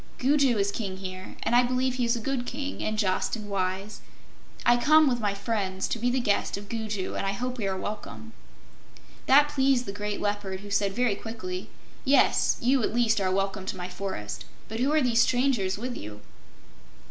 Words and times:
Gugu 0.17 0.57
is 0.57 0.71
King 0.71 0.97
here, 0.97 1.35
and 1.43 1.55
I 1.55 1.61
believe 1.61 1.93
he 1.93 2.05
is 2.05 2.15
a 2.15 2.19
good 2.19 2.47
King 2.47 2.83
and 2.83 2.97
just 2.97 3.35
and 3.35 3.47
wise. 3.51 4.01
I 4.65 4.75
come, 4.77 5.07
with 5.07 5.19
my 5.19 5.35
friends, 5.35 5.87
to 5.89 5.99
be 5.99 6.09
the 6.09 6.19
guest 6.19 6.57
of 6.57 6.69
Gugu, 6.69 7.13
and 7.13 7.23
I 7.23 7.33
hope 7.33 7.59
we 7.59 7.67
are 7.67 7.77
welcome." 7.77 8.33
That 9.27 9.49
pleased 9.49 9.85
the 9.85 9.91
great 9.93 10.19
Leopard, 10.19 10.61
who 10.61 10.71
said 10.71 10.93
very 10.93 11.13
quickly: 11.13 11.69
"Yes; 12.03 12.57
you, 12.61 12.81
at 12.81 12.95
least, 12.95 13.21
are 13.21 13.29
welcome 13.31 13.67
to 13.67 13.77
my 13.77 13.89
forest. 13.89 14.45
But 14.67 14.79
who 14.79 14.91
are 14.91 15.01
these 15.01 15.21
strangers 15.21 15.77
with 15.77 15.95
you?" 15.95 16.21